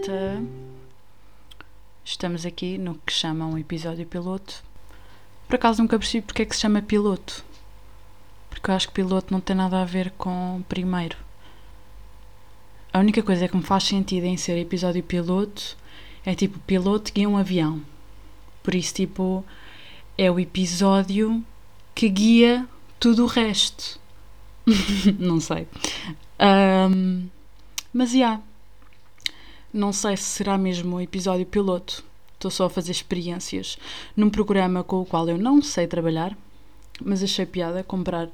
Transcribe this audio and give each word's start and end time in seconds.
malta! 0.00 0.42
Estamos 2.04 2.46
aqui 2.46 2.78
no 2.78 2.94
que 2.94 3.12
chamam 3.12 3.58
episódio 3.58 4.06
piloto. 4.06 4.64
Por 5.46 5.56
acaso 5.56 5.82
nunca 5.82 5.98
percebi 5.98 6.24
porque 6.24 6.42
é 6.42 6.44
que 6.44 6.54
se 6.54 6.62
chama 6.62 6.80
piloto. 6.80 7.44
Porque 8.48 8.70
eu 8.70 8.74
acho 8.74 8.88
que 8.88 8.94
piloto 8.94 9.32
não 9.32 9.40
tem 9.40 9.54
nada 9.54 9.80
a 9.80 9.84
ver 9.84 10.10
com 10.12 10.62
primeiro. 10.68 11.16
A 12.92 12.98
única 12.98 13.22
coisa 13.22 13.46
que 13.46 13.56
me 13.56 13.62
faz 13.62 13.84
sentido 13.84 14.24
em 14.24 14.36
ser 14.36 14.58
episódio 14.58 15.02
piloto 15.02 15.76
é 16.24 16.34
tipo 16.34 16.58
piloto 16.60 17.12
guia 17.12 17.28
um 17.28 17.36
avião. 17.36 17.82
Por 18.62 18.74
isso, 18.74 18.94
tipo, 18.94 19.44
é 20.16 20.30
o 20.30 20.40
episódio 20.40 21.44
que 21.94 22.08
guia 22.08 22.66
tudo 22.98 23.24
o 23.24 23.26
resto. 23.26 24.00
não 25.18 25.40
sei. 25.40 25.68
Um, 26.40 27.28
mas 27.92 28.10
já. 28.10 28.16
Yeah, 28.16 28.42
não 29.72 29.92
sei 29.92 30.16
se 30.16 30.24
será 30.24 30.58
mesmo 30.58 30.96
o 30.96 31.00
episódio 31.00 31.46
piloto. 31.46 32.04
Estou 32.34 32.50
só 32.50 32.66
a 32.66 32.70
fazer 32.70 32.92
experiências 32.92 33.78
num 34.16 34.30
programa 34.30 34.82
com 34.82 35.00
o 35.00 35.06
qual 35.06 35.28
eu 35.28 35.36
não 35.36 35.60
sei 35.62 35.86
trabalhar, 35.86 36.36
mas 37.02 37.22
achei 37.22 37.46
piada 37.46 37.84
comprar 37.84 38.28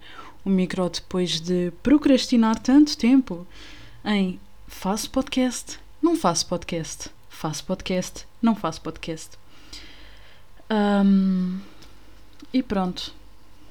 um 0.45 0.51
micro 0.51 0.89
depois 0.89 1.41
de 1.41 1.73
procrastinar 1.83 2.59
tanto 2.61 2.97
tempo 2.97 3.47
em 4.05 4.39
faço 4.69 5.11
podcast, 5.11 5.79
não 6.01 6.17
faço 6.17 6.47
podcast, 6.47 7.11
faço 7.29 7.65
podcast, 7.65 8.27
não 8.41 8.55
faço 8.55 8.81
podcast. 8.81 9.37
Um, 10.71 11.59
e 12.53 12.63
pronto, 12.63 13.13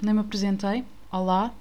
nem 0.01 0.13
me 0.13 0.20
apresentei. 0.20 0.84
Olá, 1.11 1.53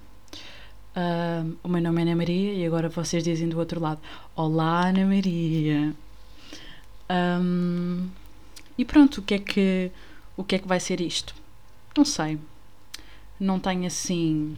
Uh, 0.97 1.57
o 1.65 1.69
meu 1.69 1.83
nome 1.83 2.01
é 2.01 2.03
Ana 2.03 2.15
Maria 2.15 2.55
e 2.55 2.65
agora 2.65 2.89
vocês 2.89 3.25
dizem 3.25 3.49
do 3.49 3.59
outro 3.59 3.81
lado: 3.81 4.01
Olá, 4.37 4.89
Ana 4.89 5.05
Maria. 5.05 5.93
Um, 7.11 8.09
e 8.79 8.85
pronto, 8.85 9.19
o 9.19 9.23
que, 9.23 9.35
é 9.35 9.39
que, 9.41 9.91
o 10.37 10.45
que 10.45 10.55
é 10.55 10.59
que 10.61 10.69
vai 10.69 10.79
ser 10.79 11.01
isto? 11.01 11.35
Não 11.97 12.05
sei. 12.05 12.39
Não 13.41 13.59
tenho 13.59 13.87
assim 13.87 14.57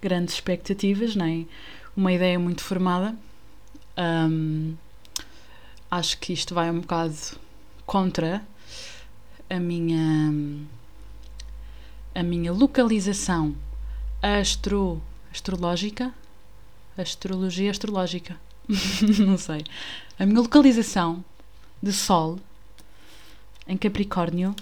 grandes 0.00 0.34
expectativas, 0.34 1.16
nem 1.16 1.48
uma 1.96 2.12
ideia 2.12 2.38
muito 2.38 2.62
formada. 2.62 3.16
Um, 3.96 4.74
acho 5.90 6.18
que 6.18 6.34
isto 6.34 6.54
vai 6.54 6.70
um 6.70 6.80
bocado 6.80 7.16
contra 7.86 8.42
a 9.48 9.58
minha 9.58 10.32
a 12.14 12.22
minha 12.22 12.52
localização 12.52 13.54
astro 14.22 15.02
astrológica, 15.34 16.14
astrologia 16.96 17.68
astrológica, 17.68 18.36
não 19.18 19.36
sei, 19.36 19.64
a 20.16 20.24
minha 20.24 20.40
localização 20.40 21.24
de 21.82 21.92
Sol 21.92 22.38
em 23.66 23.76
Capricórnio, 23.76 24.54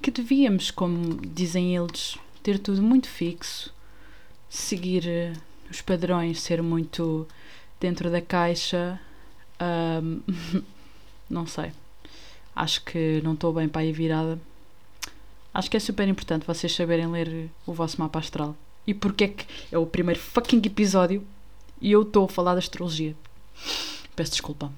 que 0.00 0.10
devíamos, 0.10 0.70
como 0.70 1.20
dizem 1.26 1.76
eles, 1.76 2.16
ter 2.42 2.58
tudo 2.58 2.80
muito 2.80 3.06
fixo, 3.06 3.70
seguir 4.48 5.06
eh, 5.06 5.34
os 5.70 5.82
padrões, 5.82 6.40
ser 6.40 6.62
muito 6.62 7.28
dentro 7.78 8.10
da 8.10 8.22
caixa. 8.22 8.98
Um, 9.60 10.20
não 11.28 11.46
sei. 11.46 11.72
Acho 12.56 12.82
que 12.84 13.20
não 13.22 13.34
estou 13.34 13.52
bem 13.52 13.68
para 13.68 13.82
aí 13.82 13.92
virada. 13.92 14.38
Acho 15.52 15.70
que 15.70 15.76
é 15.76 15.80
super 15.80 16.08
importante 16.08 16.46
vocês 16.46 16.74
saberem 16.74 17.06
ler 17.10 17.50
o 17.66 17.72
vosso 17.72 18.00
mapa 18.00 18.18
astral. 18.18 18.56
E 18.86 18.92
porque 18.94 19.24
é 19.24 19.28
que 19.28 19.46
é 19.72 19.78
o 19.78 19.86
primeiro 19.86 20.20
fucking 20.20 20.62
episódio 20.64 21.24
e 21.80 21.92
eu 21.92 22.02
estou 22.02 22.26
a 22.26 22.28
falar 22.28 22.52
da 22.52 22.58
astrologia. 22.58 23.14
Peço 24.14 24.32
desculpa. 24.32 24.70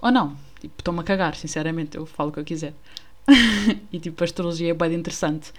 Ou 0.00 0.10
não, 0.10 0.36
tipo, 0.60 0.74
estou-me 0.78 1.00
a 1.00 1.02
cagar, 1.02 1.34
sinceramente, 1.34 1.96
eu 1.96 2.06
falo 2.06 2.30
o 2.30 2.32
que 2.32 2.40
eu 2.40 2.44
quiser. 2.44 2.74
e 3.92 3.98
tipo, 3.98 4.22
a 4.22 4.24
astrologia 4.24 4.70
é 4.70 4.74
bem 4.74 4.94
interessante. 4.94 5.52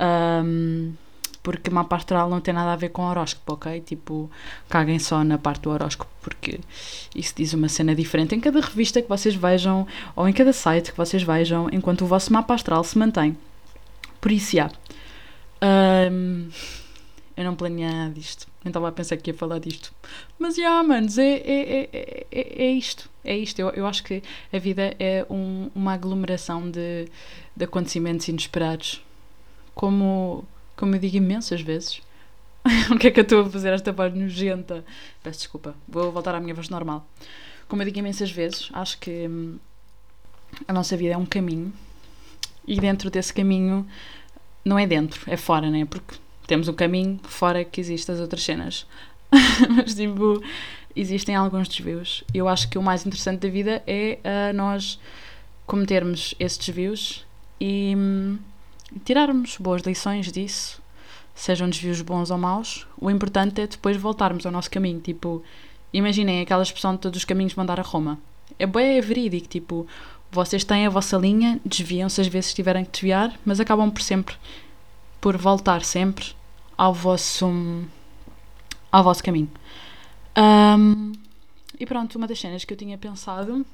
Um, 0.00 0.92
porque 1.42 1.70
mapa 1.70 1.96
astral 1.96 2.28
não 2.28 2.40
tem 2.40 2.52
nada 2.52 2.72
a 2.72 2.76
ver 2.76 2.90
com 2.90 3.02
horóscopo, 3.02 3.54
ok? 3.54 3.80
Tipo, 3.80 4.30
caguem 4.68 4.98
só 4.98 5.24
na 5.24 5.38
parte 5.38 5.62
do 5.62 5.70
horóscopo, 5.70 6.10
porque 6.20 6.60
isso 7.14 7.32
diz 7.34 7.54
uma 7.54 7.68
cena 7.68 7.94
diferente 7.94 8.34
em 8.34 8.40
cada 8.40 8.60
revista 8.60 9.00
que 9.00 9.08
vocês 9.08 9.34
vejam 9.34 9.86
ou 10.14 10.28
em 10.28 10.32
cada 10.32 10.52
site 10.52 10.92
que 10.92 10.96
vocês 10.98 11.22
vejam, 11.22 11.68
enquanto 11.72 12.02
o 12.02 12.06
vosso 12.06 12.32
mapa 12.32 12.54
astral 12.54 12.84
se 12.84 12.98
mantém. 12.98 13.36
Por 14.20 14.30
isso, 14.30 14.56
já. 14.56 14.70
Um, 16.12 16.48
eu 17.38 17.44
não 17.44 17.54
planeei 17.54 17.88
nada 17.88 18.12
disto. 18.12 18.48
Nem 18.64 18.70
estava 18.70 18.88
a 18.88 18.92
pensar 18.92 19.16
que 19.16 19.30
ia 19.30 19.34
falar 19.34 19.60
disto. 19.60 19.94
Mas, 20.40 20.56
já, 20.56 20.62
yeah, 20.62 20.82
manos, 20.82 21.16
é, 21.18 21.34
é, 21.36 21.88
é, 21.92 22.26
é, 22.32 22.64
é 22.64 22.70
isto. 22.72 23.08
É 23.24 23.36
isto. 23.38 23.60
Eu, 23.60 23.68
eu 23.70 23.86
acho 23.86 24.02
que 24.02 24.24
a 24.52 24.58
vida 24.58 24.96
é 24.98 25.24
um, 25.30 25.70
uma 25.72 25.94
aglomeração 25.94 26.68
de, 26.68 27.06
de 27.56 27.64
acontecimentos 27.64 28.26
inesperados. 28.26 29.04
Como, 29.72 30.44
como 30.74 30.96
eu 30.96 30.98
digo 30.98 31.16
imensas 31.16 31.60
vezes. 31.60 32.02
o 32.90 32.98
que 32.98 33.06
é 33.06 33.10
que 33.12 33.20
eu 33.20 33.22
estou 33.22 33.42
a 33.42 33.48
fazer 33.48 33.72
esta 33.72 33.92
voz 33.92 34.12
nojenta? 34.12 34.84
Peço 35.22 35.38
desculpa. 35.38 35.76
Vou 35.86 36.10
voltar 36.10 36.34
à 36.34 36.40
minha 36.40 36.54
voz 36.54 36.68
normal. 36.68 37.06
Como 37.68 37.82
eu 37.82 37.86
digo 37.86 38.00
imensas 38.00 38.32
vezes, 38.32 38.68
acho 38.72 38.98
que 38.98 39.28
hum, 39.28 39.58
a 40.66 40.72
nossa 40.72 40.96
vida 40.96 41.14
é 41.14 41.16
um 41.16 41.26
caminho. 41.26 41.72
E 42.66 42.80
dentro 42.80 43.08
desse 43.10 43.32
caminho, 43.32 43.86
não 44.64 44.76
é 44.76 44.88
dentro, 44.88 45.22
é 45.30 45.36
fora, 45.36 45.70
né? 45.70 45.84
Porque 45.84 46.16
temos 46.48 46.66
um 46.66 46.72
caminho 46.72 47.20
fora 47.24 47.62
que 47.62 47.78
existem 47.78 48.14
as 48.14 48.20
outras 48.20 48.42
cenas. 48.42 48.86
Mas, 49.68 49.94
tipo, 49.94 50.42
existem 50.96 51.36
alguns 51.36 51.68
desvios. 51.68 52.24
Eu 52.32 52.48
acho 52.48 52.68
que 52.70 52.78
o 52.78 52.82
mais 52.82 53.06
interessante 53.06 53.40
da 53.40 53.50
vida 53.50 53.82
é 53.86 54.18
uh, 54.24 54.56
nós 54.56 54.98
cometermos 55.66 56.34
esses 56.40 56.56
desvios 56.56 57.26
e 57.60 57.94
um, 57.94 58.38
tirarmos 59.04 59.58
boas 59.58 59.82
lições 59.82 60.32
disso, 60.32 60.80
sejam 61.34 61.68
desvios 61.68 62.00
bons 62.00 62.30
ou 62.30 62.38
maus. 62.38 62.86
O 62.98 63.10
importante 63.10 63.60
é 63.60 63.66
depois 63.66 63.98
voltarmos 63.98 64.46
ao 64.46 64.50
nosso 64.50 64.70
caminho. 64.70 65.00
Tipo, 65.00 65.42
imaginem 65.92 66.40
aquela 66.40 66.62
expressão 66.62 66.94
de 66.94 67.00
todos 67.00 67.18
os 67.18 67.24
caminhos 67.26 67.52
vão 67.52 67.66
dar 67.66 67.78
a 67.78 67.82
Roma. 67.82 68.18
É 68.58 68.66
bem 68.66 68.96
é 68.96 69.00
verídico, 69.02 69.46
tipo, 69.46 69.86
vocês 70.32 70.64
têm 70.64 70.86
a 70.86 70.90
vossa 70.90 71.18
linha, 71.18 71.60
desviam-se 71.62 72.22
às 72.22 72.26
vezes 72.26 72.54
tiverem 72.54 72.86
que 72.86 72.90
desviar, 72.90 73.38
mas 73.44 73.60
acabam 73.60 73.90
por 73.90 74.00
sempre, 74.00 74.34
por 75.20 75.36
voltar 75.36 75.84
sempre 75.84 76.37
ao 76.78 76.94
vosso, 76.94 77.46
ao 78.92 79.02
vosso 79.02 79.22
caminho. 79.24 79.50
Um, 80.36 81.12
e 81.78 81.84
pronto, 81.84 82.16
uma 82.16 82.28
das 82.28 82.38
cenas 82.38 82.64
que 82.64 82.72
eu 82.72 82.78
tinha 82.78 82.96
pensado 82.96 83.66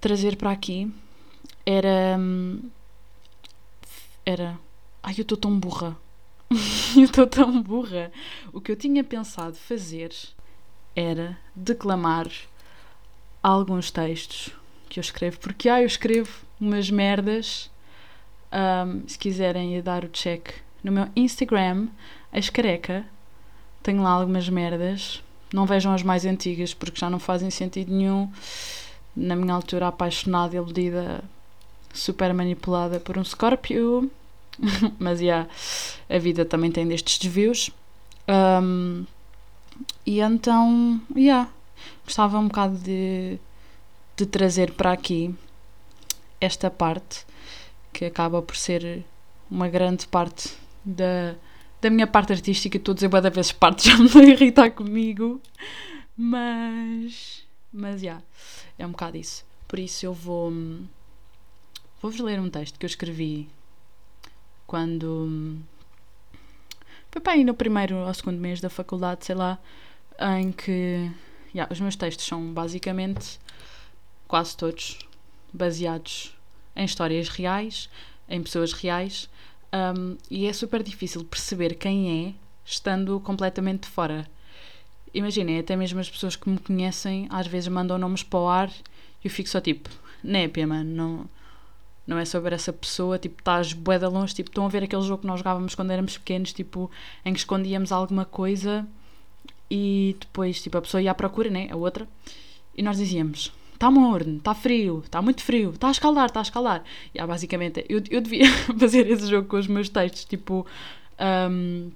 trazer 0.00 0.36
para 0.36 0.52
aqui 0.52 0.90
era. 1.66 2.18
Era. 4.24 4.58
Ai, 5.02 5.14
eu 5.18 5.22
estou 5.22 5.36
tão 5.36 5.58
burra. 5.58 5.96
eu 6.96 7.04
estou 7.04 7.26
tão 7.26 7.60
burra. 7.60 8.12
O 8.52 8.60
que 8.60 8.70
eu 8.70 8.76
tinha 8.76 9.02
pensado 9.02 9.56
fazer 9.56 10.14
era 10.94 11.36
declamar 11.54 12.28
alguns 13.42 13.90
textos 13.90 14.50
que 14.88 14.98
eu 14.98 15.02
escrevo, 15.02 15.38
porque 15.38 15.68
ah, 15.68 15.80
eu 15.80 15.86
escrevo 15.86 16.30
umas 16.60 16.88
merdas. 16.90 17.70
Um, 18.52 19.06
se 19.08 19.16
quiserem 19.16 19.80
dar 19.80 20.04
o 20.04 20.08
check 20.08 20.50
no 20.82 20.92
meu 20.92 21.08
Instagram, 21.14 21.88
a 22.32 22.38
escareca. 22.38 23.04
Tenho 23.82 24.02
lá 24.02 24.10
algumas 24.10 24.48
merdas. 24.48 25.22
Não 25.52 25.66
vejam 25.66 25.92
as 25.92 26.02
mais 26.02 26.24
antigas 26.24 26.72
porque 26.72 27.00
já 27.00 27.10
não 27.10 27.18
fazem 27.18 27.50
sentido 27.50 27.92
nenhum. 27.92 28.30
Na 29.14 29.34
minha 29.34 29.54
altura, 29.54 29.88
apaixonada 29.88 30.56
iludida, 30.56 31.24
super 31.92 32.32
manipulada 32.32 33.00
por 33.00 33.18
um 33.18 33.24
Scorpio. 33.24 34.10
Mas, 34.98 35.18
já, 35.18 35.24
yeah, 35.24 35.50
a 36.08 36.18
vida 36.18 36.44
também 36.44 36.70
tem 36.70 36.86
destes 36.86 37.18
desvios. 37.18 37.70
Um, 38.28 39.04
e 40.06 40.20
então, 40.20 41.00
yeah, 41.16 41.50
gostava 42.04 42.38
um 42.38 42.46
bocado 42.46 42.76
de, 42.78 43.38
de 44.16 44.26
trazer 44.26 44.72
para 44.72 44.92
aqui 44.92 45.34
esta 46.40 46.70
parte 46.70 47.26
que 47.92 48.04
acaba 48.04 48.40
por 48.40 48.56
ser 48.56 49.04
uma 49.50 49.68
grande 49.68 50.06
parte 50.06 50.50
da, 50.84 51.34
da 51.80 51.90
minha 51.90 52.06
parte 52.06 52.32
artística. 52.32 52.76
Estou 52.76 52.92
a 52.92 52.94
dizer 52.94 53.08
várias 53.08 53.34
vezes 53.34 53.52
parte, 53.52 53.88
já 53.88 53.96
me 53.96 54.30
irritar 54.30 54.70
comigo. 54.70 55.40
Mas. 56.16 57.44
Mas, 57.72 58.00
já. 58.00 58.06
Yeah, 58.06 58.24
é 58.78 58.86
um 58.86 58.90
bocado 58.90 59.16
isso. 59.16 59.44
Por 59.66 59.78
isso 59.78 60.04
eu 60.04 60.12
vou. 60.12 60.52
Vou-vos 62.02 62.20
ler 62.20 62.40
um 62.40 62.50
texto 62.50 62.78
que 62.78 62.84
eu 62.84 62.88
escrevi 62.88 63.48
quando. 64.66 65.58
Foi 67.10 67.20
para 67.20 67.36
no 67.42 67.54
primeiro 67.54 67.96
ou 67.96 68.14
segundo 68.14 68.38
mês 68.38 68.60
da 68.60 68.70
faculdade, 68.70 69.24
sei 69.24 69.34
lá, 69.34 69.58
em 70.38 70.52
que. 70.52 71.10
Yeah, 71.54 71.72
os 71.72 71.80
meus 71.80 71.96
textos 71.96 72.26
são 72.26 72.52
basicamente 72.52 73.40
quase 74.28 74.56
todos 74.56 74.98
baseados 75.52 76.36
em 76.76 76.84
histórias 76.84 77.28
reais, 77.28 77.90
em 78.28 78.40
pessoas 78.42 78.72
reais, 78.72 79.28
um, 79.72 80.16
e 80.30 80.46
é 80.46 80.52
super 80.52 80.82
difícil 80.82 81.24
perceber 81.24 81.74
quem 81.74 82.28
é 82.28 82.34
estando 82.64 83.18
completamente 83.20 83.86
fora. 83.86 84.28
imaginem, 85.12 85.58
até 85.58 85.76
mesmo 85.76 86.00
as 86.00 86.10
pessoas 86.10 86.36
que 86.36 86.48
me 86.48 86.58
conhecem 86.58 87.26
às 87.30 87.46
vezes 87.46 87.68
mandam 87.68 87.98
nomes 87.98 88.22
para 88.22 88.38
o 88.38 88.48
ar 88.48 88.70
e 89.22 89.26
eu 89.26 89.30
fico 89.30 89.48
só 89.48 89.60
tipo, 89.60 89.88
népia, 90.22 90.66
mano, 90.66 90.90
não, 90.90 91.30
não 92.06 92.18
é 92.18 92.24
sobre 92.24 92.54
essa 92.54 92.72
pessoa, 92.72 93.18
tipo, 93.18 93.40
estás 93.40 93.72
bué 93.72 93.98
de 93.98 94.06
longe, 94.06 94.34
tipo, 94.34 94.50
estão 94.50 94.66
a 94.66 94.68
ver 94.68 94.84
aquele 94.84 95.02
jogo 95.02 95.22
que 95.22 95.26
nós 95.26 95.38
jogávamos 95.38 95.74
quando 95.74 95.90
éramos 95.90 96.18
pequenos, 96.18 96.52
tipo, 96.52 96.90
em 97.24 97.32
que 97.32 97.38
escondíamos 97.38 97.92
alguma 97.92 98.24
coisa 98.24 98.86
e 99.70 100.16
depois, 100.18 100.60
tipo, 100.62 100.78
a 100.78 100.82
pessoa 100.82 101.02
ia 101.02 101.10
à 101.10 101.14
procura, 101.14 101.50
né, 101.50 101.68
a 101.70 101.76
outra, 101.76 102.08
e 102.76 102.82
nós 102.82 102.96
dizíamos, 102.96 103.52
está 103.80 103.90
morno, 103.90 104.36
está 104.36 104.52
frio, 104.52 105.00
está 105.02 105.22
muito 105.22 105.42
frio, 105.42 105.70
está 105.70 105.88
a 105.88 105.90
escaldar, 105.90 106.26
está 106.26 106.40
a 106.40 106.42
escaldar. 106.42 106.84
E 107.14 107.18
ah, 107.18 107.26
basicamente, 107.26 107.82
eu, 107.88 108.02
eu 108.10 108.20
devia 108.20 108.44
fazer 108.78 109.10
esse 109.10 109.26
jogo 109.26 109.48
com 109.48 109.56
os 109.56 109.66
meus 109.66 109.88
textos, 109.88 110.26
tipo, 110.26 110.66
um, 111.50 111.90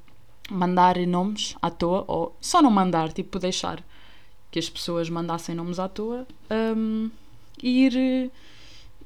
mandar 0.50 0.96
nomes 1.06 1.54
à 1.60 1.70
toa, 1.70 2.02
ou 2.08 2.34
só 2.40 2.62
não 2.62 2.70
mandar, 2.70 3.12
tipo, 3.12 3.38
deixar 3.38 3.84
que 4.50 4.58
as 4.58 4.70
pessoas 4.70 5.10
mandassem 5.10 5.54
nomes 5.54 5.78
à 5.78 5.86
toa 5.86 6.26
um, 6.74 7.10
ir, 7.62 8.30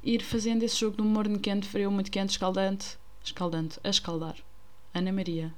ir 0.01 0.23
fazendo 0.23 0.63
esse 0.63 0.79
jogo 0.79 1.03
um 1.03 1.05
morno 1.05 1.37
quente, 1.37 1.67
frio, 1.67 1.91
muito 1.91 2.09
quente, 2.09 2.29
escaldante, 2.29 2.97
escaldante, 3.21 3.77
a 3.83 3.89
escaldar. 3.89 4.35
Ana 4.93 5.11
Maria. 5.11 5.53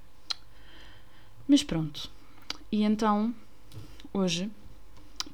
Mas 1.48 1.62
pronto. 1.62 2.10
E 2.72 2.82
então, 2.82 3.32
hoje, 4.12 4.50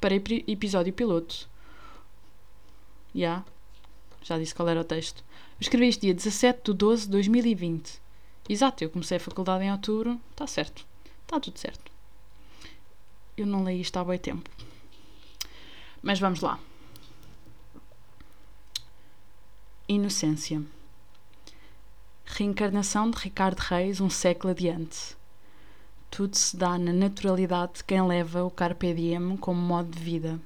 para 0.01 0.16
episódio 0.16 0.92
piloto, 0.92 1.48
yeah, 3.17 3.43
já 4.21 4.37
disse 4.37 4.53
qual 4.53 4.69
era 4.69 4.79
o 4.79 4.83
texto. 4.83 5.23
Eu 5.53 5.61
escrevi 5.61 5.87
este 5.87 6.01
dia 6.01 6.13
17 6.13 6.71
de 6.71 6.73
12 6.73 7.05
de 7.05 7.11
2020. 7.11 7.99
Exato, 8.47 8.83
eu 8.83 8.89
comecei 8.89 9.17
a 9.17 9.19
faculdade 9.19 9.63
em 9.63 9.71
outubro, 9.71 10.19
está 10.31 10.45
certo, 10.45 10.85
está 11.23 11.39
tudo 11.39 11.57
certo. 11.57 11.91
Eu 13.35 13.45
não 13.45 13.63
leio 13.63 13.81
isto 13.81 13.97
há 13.97 14.03
bem 14.03 14.17
tempo. 14.17 14.49
Mas 16.01 16.19
vamos 16.19 16.41
lá. 16.41 16.59
Inocência. 19.87 20.61
Reencarnação 22.25 23.09
de 23.09 23.17
Ricardo 23.17 23.59
Reis, 23.59 23.99
um 23.99 24.09
século 24.09 24.51
adiante. 24.51 25.15
Tudo 26.09 26.35
se 26.35 26.55
dá 26.55 26.77
na 26.77 26.93
naturalidade 26.93 27.75
de 27.75 27.83
quem 27.83 28.05
leva 28.05 28.43
o 28.43 28.51
carpe 28.51 28.93
diem 28.93 29.37
como 29.37 29.61
modo 29.61 29.89
de 29.89 29.99
vida. 29.99 30.39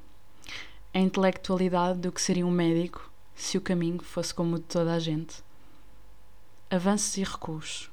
A 0.93 0.99
intelectualidade 0.99 1.99
do 1.99 2.11
que 2.11 2.21
seria 2.21 2.45
um 2.45 2.51
médico 2.51 3.09
se 3.35 3.57
o 3.57 3.61
caminho 3.61 4.01
fosse 4.03 4.33
como 4.33 4.55
o 4.55 4.59
de 4.59 4.65
toda 4.65 4.93
a 4.93 4.99
gente. 4.99 5.43
Avanços 6.69 7.17
e 7.17 7.23
recuos 7.23 7.91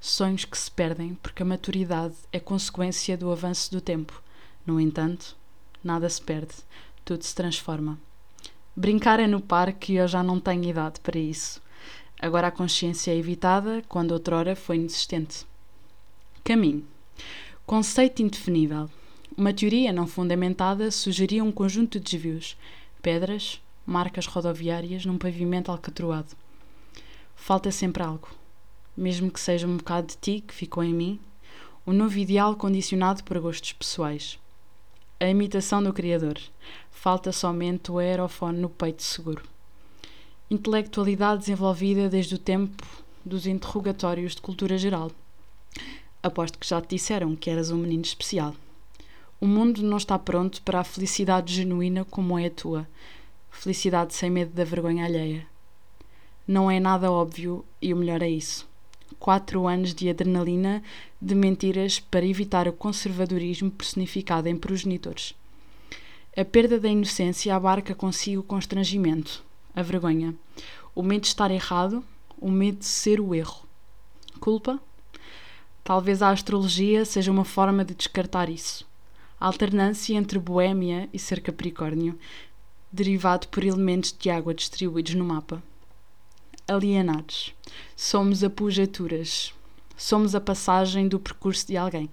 sonhos 0.00 0.46
que 0.46 0.56
se 0.56 0.70
perdem 0.70 1.14
porque 1.16 1.42
a 1.42 1.46
maturidade 1.46 2.14
é 2.32 2.40
consequência 2.40 3.16
do 3.16 3.30
avanço 3.30 3.70
do 3.70 3.80
tempo. 3.80 4.22
No 4.66 4.80
entanto, 4.80 5.36
nada 5.84 6.08
se 6.08 6.22
perde, 6.22 6.54
tudo 7.04 7.22
se 7.22 7.34
transforma. 7.34 7.98
Brincar 8.74 9.20
é 9.20 9.26
no 9.26 9.40
parque 9.40 9.92
e 9.92 9.96
eu 9.96 10.08
já 10.08 10.22
não 10.22 10.40
tenho 10.40 10.64
idade 10.64 11.00
para 11.00 11.18
isso. 11.18 11.60
Agora 12.18 12.46
a 12.46 12.52
consciência 12.52 13.10
é 13.10 13.16
evitada 13.16 13.82
quando 13.88 14.12
outrora 14.12 14.56
foi 14.56 14.76
inexistente. 14.76 15.46
Caminho. 16.42 16.86
Conceito 17.66 18.22
indefinível. 18.22 18.88
Uma 19.40 19.54
teoria 19.54 19.90
não 19.90 20.06
fundamentada 20.06 20.90
sugeria 20.90 21.42
um 21.42 21.50
conjunto 21.50 21.98
de 21.98 22.04
desvios, 22.04 22.58
pedras, 23.00 23.58
marcas 23.86 24.26
rodoviárias 24.26 25.06
num 25.06 25.16
pavimento 25.16 25.72
alcatroado. 25.72 26.36
Falta 27.34 27.70
sempre 27.70 28.02
algo 28.02 28.28
mesmo 28.94 29.30
que 29.30 29.40
seja 29.40 29.66
um 29.66 29.78
bocado 29.78 30.08
de 30.08 30.16
ti 30.18 30.44
que 30.46 30.52
ficou 30.52 30.84
em 30.84 30.92
mim, 30.92 31.18
um 31.86 31.92
novo 31.94 32.18
ideal 32.18 32.54
condicionado 32.54 33.24
por 33.24 33.40
gostos 33.40 33.72
pessoais. 33.72 34.38
A 35.18 35.26
imitação 35.26 35.82
do 35.82 35.90
Criador. 35.90 36.38
Falta 36.90 37.32
somente 37.32 37.90
o 37.90 37.96
aerofone 37.96 38.58
no 38.58 38.68
peito 38.68 39.02
seguro. 39.02 39.42
Intelectualidade 40.50 41.40
desenvolvida 41.40 42.10
desde 42.10 42.34
o 42.34 42.38
tempo 42.38 42.86
dos 43.24 43.46
interrogatórios 43.46 44.34
de 44.34 44.42
cultura 44.42 44.76
geral. 44.76 45.10
Aposto 46.22 46.58
que 46.58 46.68
já 46.68 46.78
te 46.82 46.90
disseram 46.90 47.34
que 47.34 47.48
eras 47.48 47.70
um 47.70 47.78
menino 47.78 48.02
especial. 48.02 48.54
O 49.40 49.46
mundo 49.46 49.82
não 49.82 49.96
está 49.96 50.18
pronto 50.18 50.60
para 50.62 50.80
a 50.80 50.84
felicidade 50.84 51.54
genuína 51.54 52.04
como 52.04 52.38
é 52.38 52.46
a 52.46 52.50
tua. 52.50 52.88
Felicidade 53.50 54.14
sem 54.14 54.30
medo 54.30 54.52
da 54.52 54.64
vergonha 54.64 55.04
alheia. 55.04 55.46
Não 56.46 56.70
é 56.70 56.78
nada 56.78 57.10
óbvio 57.10 57.64
e 57.80 57.94
o 57.94 57.96
melhor 57.96 58.22
é 58.22 58.28
isso 58.28 58.70
quatro 59.20 59.68
anos 59.68 59.94
de 59.94 60.08
adrenalina 60.08 60.82
de 61.20 61.34
mentiras 61.34 62.00
para 62.00 62.26
evitar 62.26 62.66
o 62.66 62.72
conservadorismo 62.72 63.70
personificado 63.70 64.48
em 64.48 64.56
progenitores. 64.56 65.34
A 66.36 66.44
perda 66.44 66.80
da 66.80 66.88
inocência 66.88 67.54
abarca 67.54 67.94
consigo 67.94 68.40
o 68.40 68.44
constrangimento, 68.44 69.44
a 69.76 69.82
vergonha, 69.82 70.34
o 70.94 71.02
medo 71.02 71.22
de 71.22 71.28
estar 71.28 71.50
errado, 71.50 72.02
o 72.40 72.50
medo 72.50 72.78
de 72.78 72.86
ser 72.86 73.20
o 73.20 73.34
erro. 73.34 73.66
Culpa? 74.40 74.80
Talvez 75.84 76.22
a 76.22 76.30
astrologia 76.30 77.04
seja 77.04 77.30
uma 77.30 77.44
forma 77.44 77.84
de 77.84 77.94
descartar 77.94 78.48
isso. 78.48 78.88
Alternância 79.40 80.14
entre 80.14 80.38
boêmia 80.38 81.08
e 81.12 81.18
ser 81.18 81.40
capricórnio, 81.40 82.16
derivado 82.92 83.48
por 83.48 83.64
elementos 83.64 84.14
de 84.16 84.30
água 84.30 84.54
distribuídos 84.54 85.14
no 85.14 85.24
mapa 85.24 85.62
alienados. 86.70 87.52
Somos 87.96 88.44
apujaturas. 88.44 89.52
Somos 89.96 90.34
a 90.34 90.40
passagem 90.40 91.08
do 91.08 91.18
percurso 91.18 91.66
de 91.66 91.76
alguém. 91.76 92.08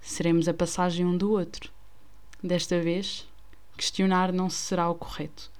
Seremos 0.00 0.48
a 0.48 0.54
passagem 0.54 1.04
um 1.04 1.16
do 1.16 1.32
outro. 1.32 1.70
Desta 2.42 2.80
vez, 2.80 3.28
questionar 3.76 4.32
não 4.32 4.48
será 4.48 4.88
o 4.88 4.94
correto. 4.94 5.50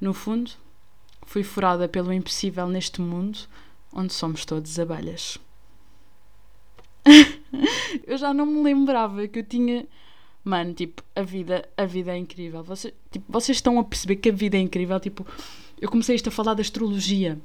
No 0.00 0.12
fundo, 0.12 0.50
fui 1.24 1.42
furada 1.42 1.88
pelo 1.88 2.12
impossível 2.12 2.68
neste 2.68 3.00
mundo 3.00 3.38
onde 3.92 4.12
somos 4.12 4.44
todos 4.44 4.78
abelhas. 4.78 5.38
eu 8.06 8.18
já 8.18 8.34
não 8.34 8.44
me 8.44 8.62
lembrava 8.62 9.26
que 9.28 9.38
eu 9.38 9.44
tinha. 9.44 9.86
Mano, 10.48 10.72
tipo, 10.72 11.02
a 11.14 11.20
vida, 11.20 11.68
a 11.76 11.84
vida 11.84 12.10
é 12.10 12.16
incrível. 12.16 12.62
Vocês, 12.62 12.94
tipo, 13.10 13.30
vocês 13.30 13.58
estão 13.58 13.78
a 13.78 13.84
perceber 13.84 14.16
que 14.16 14.30
a 14.30 14.32
vida 14.32 14.56
é 14.56 14.60
incrível. 14.60 14.98
Tipo, 14.98 15.26
eu 15.78 15.90
comecei 15.90 16.16
isto 16.16 16.30
a 16.30 16.32
falar 16.32 16.54
da 16.54 16.62
astrologia. 16.62 17.38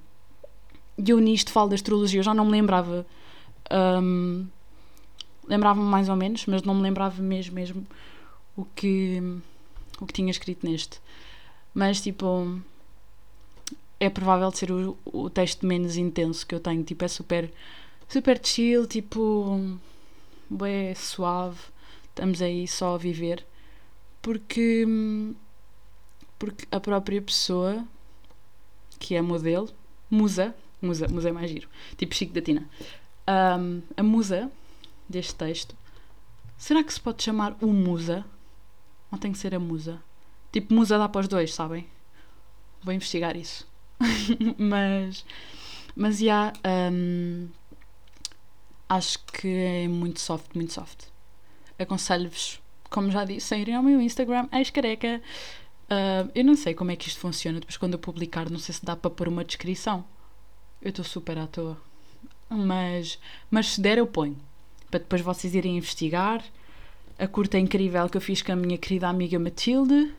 E 0.98 1.10
eu 1.10 1.20
nisto 1.20 1.52
falo 1.52 1.68
da 1.68 1.76
astrologia, 1.76 2.22
eu 2.22 2.24
já 2.24 2.34
não 2.34 2.46
me 2.46 2.52
lembrava. 2.52 3.06
Um, 3.70 4.48
lembrava-me 5.46 5.86
mais 5.86 6.08
ou 6.08 6.16
menos, 6.16 6.46
mas 6.46 6.64
não 6.64 6.74
me 6.74 6.82
lembrava 6.82 7.22
mesmo, 7.22 7.54
mesmo 7.56 7.86
o 8.56 8.64
que, 8.64 9.22
o 10.00 10.06
que 10.06 10.14
tinha 10.14 10.32
escrito 10.32 10.66
neste. 10.66 11.02
Mas 11.74 12.00
tipo, 12.00 12.58
é 14.00 14.10
provável 14.10 14.50
de 14.50 14.60
ser 14.60 14.72
o, 14.72 14.98
o 15.04 15.30
texto 15.30 15.66
menos 15.66 15.98
intenso 15.98 16.48
que 16.48 16.56
eu 16.56 16.60
tenho. 16.62 16.82
Tipo, 16.84 17.04
é 17.04 17.10
super, 17.10 17.52
super 18.08 18.40
chill, 18.42 18.88
tipo, 18.88 19.78
bem 20.50 20.96
suave. 20.96 21.73
Estamos 22.14 22.42
aí 22.42 22.68
só 22.68 22.96
a 22.96 22.98
viver. 22.98 23.46
Porque, 24.22 24.86
porque 26.40 26.66
a 26.72 26.80
própria 26.80 27.22
pessoa, 27.22 27.86
que 29.00 29.16
é 29.16 29.22
modelo, 29.22 29.70
musa, 30.10 30.56
Musa, 30.84 31.08
musa 31.08 31.30
é 31.30 31.32
mais 31.32 31.50
giro. 31.50 31.70
Tipo 31.96 32.14
Chico 32.14 32.34
da 32.34 32.42
Tina. 32.42 32.70
Um, 33.26 33.82
a 33.96 34.04
musa 34.04 34.52
deste 35.08 35.34
texto. 35.34 35.76
Será 36.58 36.84
que 36.84 36.94
se 36.94 37.00
pode 37.00 37.24
chamar 37.24 37.56
o 37.62 37.68
musa? 37.68 38.26
Ou 39.10 39.18
tem 39.18 39.32
que 39.32 39.38
ser 39.38 39.56
a 39.56 39.60
musa? 39.60 40.04
Tipo, 40.52 40.74
musa 40.74 40.98
dá 40.98 41.08
para 41.08 41.22
os 41.22 41.28
dois, 41.30 41.54
sabem? 41.54 41.88
Vou 42.84 42.94
investigar 42.94 43.38
isso. 43.38 43.66
mas, 44.60 45.26
mas 45.96 46.20
já, 46.20 46.52
um, 46.92 47.48
acho 48.90 49.20
que 49.20 49.48
é 49.48 49.88
muito 49.88 50.20
soft, 50.20 50.54
muito 50.54 50.74
soft. 50.74 51.06
Aconselho-vos, 51.84 52.62
como 52.90 53.12
já 53.12 53.26
disse, 53.26 53.54
a 53.54 53.58
irem 53.58 53.76
ao 53.76 53.84
meu 53.84 54.02
Instagram, 54.02 54.48
ex-careca. 54.52 55.22
Uh, 55.86 56.32
eu 56.34 56.44
não 56.44 56.56
sei 56.56 56.74
como 56.74 56.92
é 56.92 56.96
que 56.96 57.08
isto 57.08 57.20
funciona. 57.20 57.60
Depois, 57.60 57.78
quando 57.78 57.94
eu 57.94 58.00
publicar, 58.00 58.50
não 58.50 58.60
sei 58.60 58.74
se 58.74 58.86
dá 58.86 58.96
para 58.96 59.12
pôr 59.12 59.28
uma 59.28 59.44
descrição. 59.44 60.06
Eu 60.82 60.90
estou 60.90 61.06
super 61.06 61.38
à 61.38 61.48
toa. 61.48 61.78
Mas, 62.50 63.20
mas 63.50 63.70
se 63.70 63.82
der, 63.82 63.98
eu 63.98 64.08
ponho. 64.08 64.38
Para 64.90 65.00
depois 65.00 65.22
vocês 65.22 65.56
irem 65.56 65.78
investigar. 65.78 66.44
A 67.18 67.28
curta 67.28 67.60
incrível 67.60 68.10
que 68.10 68.18
eu 68.18 68.22
fiz 68.22 68.42
com 68.42 68.52
a 68.52 68.56
minha 68.56 68.78
querida 68.78 69.08
amiga 69.08 69.38
Matilde, 69.38 70.14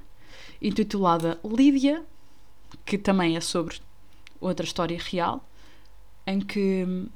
intitulada 0.62 1.38
Lídia, 1.44 2.04
que 2.85 2.97
também 2.97 3.37
é 3.37 3.40
sobre 3.40 3.76
outra 4.40 4.64
história 4.64 4.99
real, 4.99 5.44
em 6.26 6.40
que 6.40 7.09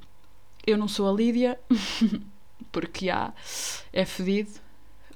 eu 0.66 0.76
não 0.76 0.88
sou 0.88 1.08
a 1.08 1.12
Lídia, 1.12 1.58
porque 2.70 3.06
já 3.06 3.32
é 3.92 4.04
fedido, 4.04 4.50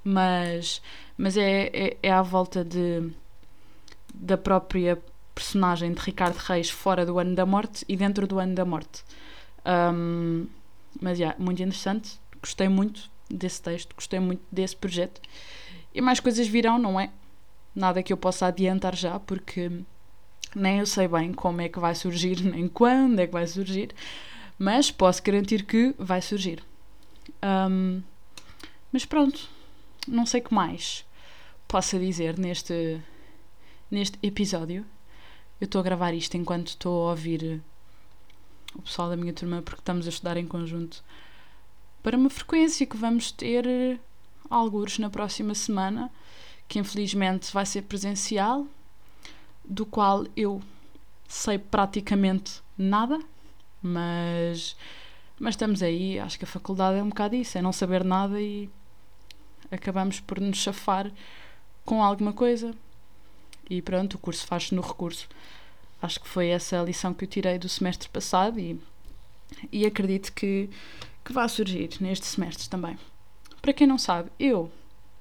mas, 0.04 0.82
mas 1.16 1.36
é, 1.36 1.70
é, 1.72 1.96
é 2.02 2.10
à 2.10 2.22
volta 2.22 2.64
de, 2.64 3.10
da 4.14 4.36
própria 4.36 5.00
personagem 5.34 5.92
de 5.92 6.00
Ricardo 6.00 6.36
Reis 6.36 6.70
fora 6.70 7.06
do 7.06 7.18
ano 7.18 7.34
da 7.34 7.46
morte 7.46 7.84
e 7.88 7.96
dentro 7.96 8.26
do 8.26 8.38
ano 8.38 8.54
da 8.54 8.64
morte. 8.64 9.04
Um, 9.66 10.46
mas, 11.00 11.18
yeah, 11.18 11.36
muito 11.38 11.62
interessante, 11.62 12.20
gostei 12.40 12.68
muito 12.68 13.10
desse 13.30 13.62
texto, 13.62 13.94
gostei 13.94 14.20
muito 14.20 14.42
desse 14.50 14.76
projeto. 14.76 15.20
E 15.94 16.00
mais 16.00 16.20
coisas 16.20 16.46
virão, 16.46 16.78
não 16.78 17.00
é? 17.00 17.10
Nada 17.74 18.02
que 18.02 18.12
eu 18.12 18.16
possa 18.16 18.46
adiantar 18.46 18.94
já, 18.94 19.18
porque 19.18 19.70
nem 20.54 20.80
eu 20.80 20.86
sei 20.86 21.08
bem 21.08 21.32
como 21.32 21.60
é 21.60 21.68
que 21.68 21.78
vai 21.78 21.94
surgir, 21.94 22.42
nem 22.44 22.68
quando 22.68 23.18
é 23.20 23.26
que 23.26 23.32
vai 23.32 23.46
surgir, 23.46 23.94
mas 24.58 24.90
posso 24.90 25.22
garantir 25.22 25.64
que 25.64 25.94
vai 25.98 26.20
surgir. 26.20 26.62
Um, 27.44 28.02
mas 28.92 29.04
pronto, 29.04 29.48
não 30.06 30.26
sei 30.26 30.40
o 30.40 30.44
que 30.44 30.54
mais 30.54 31.04
possa 31.66 31.98
dizer 31.98 32.38
neste, 32.38 33.00
neste 33.90 34.18
episódio. 34.22 34.84
Eu 35.60 35.64
estou 35.64 35.80
a 35.80 35.84
gravar 35.84 36.12
isto 36.12 36.36
enquanto 36.36 36.68
estou 36.68 37.08
a 37.08 37.10
ouvir 37.10 37.62
o 38.74 38.82
pessoal 38.82 39.08
da 39.08 39.16
minha 39.16 39.32
turma, 39.32 39.62
porque 39.62 39.80
estamos 39.80 40.06
a 40.06 40.10
estudar 40.10 40.36
em 40.36 40.46
conjunto 40.46 41.02
para 42.02 42.16
uma 42.16 42.30
frequência 42.30 42.86
que 42.86 42.96
vamos 42.96 43.30
ter 43.30 44.00
alguns 44.50 44.98
na 44.98 45.08
próxima 45.08 45.54
semana, 45.54 46.10
que 46.68 46.78
infelizmente 46.78 47.52
vai 47.52 47.64
ser 47.64 47.82
presencial, 47.82 48.66
do 49.64 49.86
qual 49.86 50.26
eu 50.36 50.60
sei 51.28 51.58
praticamente 51.58 52.60
nada, 52.76 53.20
mas, 53.80 54.76
mas 55.42 55.54
estamos 55.54 55.82
aí. 55.82 56.20
Acho 56.20 56.38
que 56.38 56.44
a 56.44 56.48
faculdade 56.48 56.98
é 56.98 57.02
um 57.02 57.08
bocado 57.08 57.34
isso, 57.34 57.58
é 57.58 57.62
não 57.62 57.72
saber 57.72 58.04
nada 58.04 58.40
e 58.40 58.70
acabamos 59.72 60.20
por 60.20 60.38
nos 60.38 60.56
chafar 60.56 61.10
com 61.84 62.00
alguma 62.00 62.32
coisa. 62.32 62.72
E 63.68 63.82
pronto, 63.82 64.14
o 64.14 64.18
curso 64.20 64.46
faz-se 64.46 64.72
no 64.72 64.80
recurso. 64.80 65.28
Acho 66.00 66.20
que 66.20 66.28
foi 66.28 66.46
essa 66.46 66.80
a 66.80 66.84
lição 66.84 67.12
que 67.12 67.24
eu 67.24 67.28
tirei 67.28 67.58
do 67.58 67.68
semestre 67.68 68.08
passado 68.08 68.60
e, 68.60 68.80
e 69.72 69.84
acredito 69.84 70.32
que, 70.32 70.70
que 71.24 71.32
vai 71.32 71.48
surgir 71.48 71.90
neste 72.00 72.24
semestre 72.24 72.68
também. 72.68 72.96
Para 73.60 73.72
quem 73.72 73.86
não 73.86 73.98
sabe, 73.98 74.30
eu, 74.38 74.70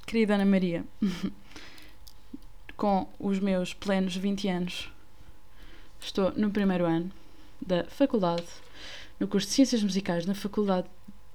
querida 0.05 0.35
Ana 0.35 0.45
Maria, 0.45 0.85
com 2.77 3.07
os 3.17 3.39
meus 3.39 3.73
plenos 3.73 4.15
20 4.15 4.47
anos, 4.49 4.91
estou 5.99 6.31
no 6.33 6.51
primeiro 6.51 6.85
ano 6.85 7.11
da 7.59 7.85
faculdade, 7.85 8.45
no 9.21 9.27
curso 9.27 9.47
de 9.47 9.53
Ciências 9.53 9.83
Musicais 9.83 10.25
na 10.25 10.33
Faculdade 10.33 10.87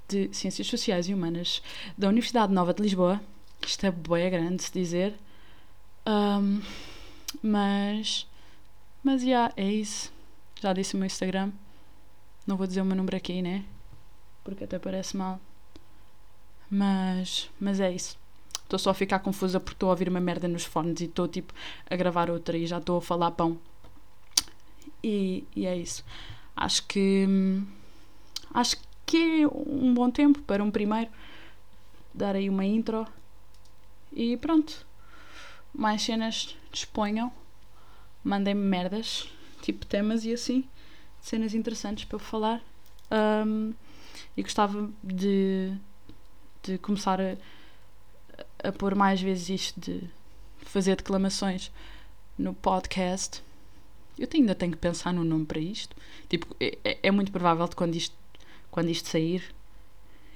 de 0.09 0.28
Ciências 0.33 0.66
Sociais 0.66 1.09
e 1.09 1.14
Humanas 1.14 1.62
da 1.97 2.09
Universidade 2.09 2.52
Nova 2.52 2.75
de 2.75 2.83
Lisboa. 2.83 3.21
Isto 3.64 3.87
é 3.87 3.93
bem 3.93 4.28
grande 4.28 4.64
se 4.64 4.73
dizer. 4.73 5.14
Um, 6.05 6.61
mas. 7.40 8.26
Mas 9.05 9.23
já, 9.23 9.28
yeah, 9.28 9.55
é 9.57 9.71
isso. 9.71 10.12
Já 10.61 10.73
disse 10.73 10.97
o 10.97 10.99
meu 10.99 11.07
Instagram. 11.07 11.52
Não 12.45 12.57
vou 12.57 12.66
dizer 12.66 12.81
o 12.81 12.85
meu 12.85 12.97
número 12.97 13.16
aqui, 13.16 13.40
né? 13.40 13.64
Porque 14.43 14.64
até 14.64 14.81
parece 14.81 15.16
mal. 15.16 15.38
Mas. 16.69 17.49
Mas 17.61 17.78
é 17.78 17.93
isso. 17.93 18.19
Estou 18.64 18.81
só 18.81 18.90
a 18.90 18.95
ficar 18.95 19.21
confusa 19.21 19.61
porque 19.61 19.76
estou 19.76 19.90
a 19.90 19.93
ouvir 19.93 20.09
uma 20.09 20.19
merda 20.19 20.49
nos 20.49 20.64
fones 20.64 21.00
e 21.00 21.05
estou 21.05 21.28
tipo 21.28 21.55
a 21.88 21.95
gravar 21.95 22.33
outra 22.33 22.59
e 22.59 22.66
já 22.66 22.78
estou 22.78 22.99
a 22.99 23.00
falar 23.02 23.31
pão. 23.31 23.57
E, 25.05 25.45
e 25.55 25.66
é 25.66 25.76
isso. 25.76 26.05
Acho 26.57 26.87
que. 26.87 27.27
Acho 28.55 28.77
que 29.05 29.43
é 29.43 29.47
um 29.47 29.93
bom 29.95 30.11
tempo 30.11 30.41
para 30.43 30.65
um 30.65 30.71
primeiro. 30.71 31.11
Dar 32.15 32.35
aí 32.35 32.49
uma 32.49 32.65
intro. 32.65 33.07
E 34.13 34.37
pronto. 34.37 34.87
Mais 35.75 36.03
cenas 36.03 36.57
disponham. 36.73 37.31
Mandem-me 38.25 38.63
merdas. 38.63 39.29
Tipo 39.63 39.85
temas 39.85 40.25
e 40.25 40.33
assim. 40.33 40.65
Cenas 41.21 41.55
interessantes 41.55 42.05
para 42.05 42.17
eu 42.17 42.21
falar. 42.21 42.63
Um, 43.11 43.75
e 44.37 44.43
gostava 44.43 44.91
de, 45.05 45.73
de 46.63 46.79
começar 46.79 47.21
a 47.21 47.37
a 48.63 48.73
pôr 48.73 48.95
mais 48.95 49.21
vezes 49.21 49.49
isto 49.49 49.81
de 49.81 50.03
fazer 50.59 50.97
declamações 50.97 51.71
no 52.39 52.55
podcast. 52.55 53.43
Eu 54.18 54.28
ainda 54.32 54.54
tenho 54.54 54.73
que 54.73 54.78
pensar 54.78 55.12
no 55.12 55.25
nome 55.25 55.44
para 55.44 55.61
isto. 55.61 55.94
Tipo, 56.28 56.54
é, 56.58 56.78
é, 56.85 56.99
é 57.02 57.11
muito 57.11 57.30
provável 57.30 57.68
que 57.68 57.76
quando 57.76 57.94
isto, 57.94 58.16
quando 58.70 58.88
isto 58.88 59.08
sair, 59.08 59.42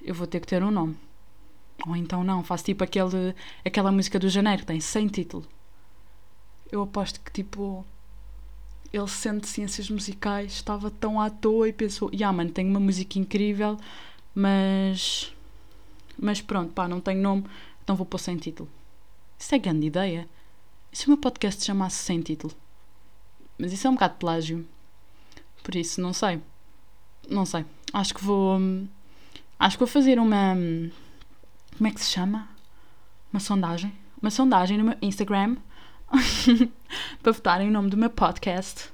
eu 0.02 0.14
vou 0.14 0.26
ter 0.26 0.40
que 0.40 0.46
ter 0.46 0.62
um 0.62 0.70
nome. 0.70 0.96
Ou 1.86 1.96
então 1.96 2.22
não, 2.22 2.44
faço 2.44 2.64
tipo 2.64 2.84
aquele, 2.84 3.34
aquela 3.64 3.90
música 3.90 4.18
do 4.18 4.28
Janeiro 4.28 4.60
que 4.62 4.66
tem 4.66 4.80
sem 4.80 5.06
título. 5.08 5.46
Eu 6.70 6.82
aposto 6.82 7.20
que 7.20 7.32
tipo 7.32 7.84
ele 8.92 9.08
sente 9.08 9.48
ciências 9.48 9.88
musicais, 9.88 10.52
estava 10.52 10.90
tão 10.90 11.20
à 11.20 11.30
toa 11.30 11.68
e 11.68 11.72
pensou, 11.72 12.10
yeah 12.12 12.36
mano, 12.36 12.50
tenho 12.50 12.68
uma 12.68 12.80
música 12.80 13.18
incrível, 13.18 13.78
mas 14.34 15.32
mas 16.18 16.40
pronto, 16.42 16.72
pá, 16.72 16.86
não 16.86 17.00
tenho 17.00 17.22
nome, 17.22 17.44
então 17.82 17.96
vou 17.96 18.04
pôr 18.04 18.18
sem 18.18 18.36
título. 18.36 18.68
Isso 19.38 19.54
é 19.54 19.58
grande 19.58 19.86
ideia. 19.86 20.28
E 20.92 20.96
se 20.96 21.06
o 21.06 21.10
meu 21.10 21.18
podcast 21.18 21.64
chamasse 21.64 21.96
sem 22.04 22.20
título? 22.20 22.52
Mas 23.60 23.74
isso 23.74 23.86
é 23.86 23.90
um 23.90 23.94
bocado 23.94 24.14
plágio. 24.14 24.66
Por 25.62 25.74
isso, 25.74 26.00
não 26.00 26.14
sei. 26.14 26.40
Não 27.28 27.44
sei. 27.44 27.66
Acho 27.92 28.14
que 28.14 28.24
vou. 28.24 28.58
Acho 29.58 29.76
que 29.76 29.80
vou 29.80 29.86
fazer 29.86 30.18
uma. 30.18 30.56
Como 31.76 31.86
é 31.86 31.90
que 31.92 32.00
se 32.00 32.10
chama? 32.10 32.48
Uma 33.30 33.38
sondagem. 33.38 33.92
Uma 34.20 34.30
sondagem 34.30 34.78
no 34.78 34.84
meu 34.84 34.96
Instagram 35.02 35.56
para 37.22 37.32
votarem 37.32 37.68
o 37.68 37.70
nome 37.70 37.90
do 37.90 37.98
meu 37.98 38.08
podcast. 38.08 38.88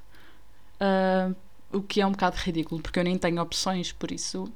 Uh, 0.81 1.33
o 1.71 1.81
que 1.81 2.01
é 2.01 2.05
um 2.05 2.11
bocado 2.11 2.35
ridículo, 2.37 2.81
porque 2.81 2.99
eu 2.99 3.03
nem 3.03 3.17
tenho 3.17 3.41
opções, 3.41 3.91
por 3.91 4.11
isso, 4.11 4.51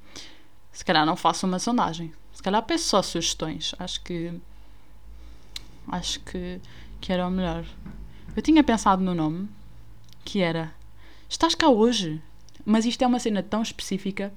se 0.71 0.83
calhar 0.83 1.05
não 1.05 1.15
faço 1.15 1.47
uma 1.47 1.57
sondagem. 1.57 2.13
Se 2.33 2.43
calhar 2.43 2.61
peço 2.63 2.85
só 2.85 3.01
sugestões. 3.01 3.73
Acho 3.79 4.01
que. 4.01 4.33
Acho 5.87 6.19
que, 6.19 6.59
que 6.99 7.13
era 7.13 7.25
o 7.25 7.31
melhor. 7.31 7.65
Eu 8.35 8.41
tinha 8.41 8.63
pensado 8.63 9.01
no 9.01 9.15
nome, 9.15 9.49
que 10.23 10.41
era 10.41 10.73
Estás 11.31 11.55
cá 11.55 11.69
hoje? 11.69 12.21
Mas 12.65 12.85
isto 12.85 13.01
é 13.03 13.07
uma 13.07 13.17
cena 13.17 13.41
tão 13.41 13.61
específica. 13.61 14.33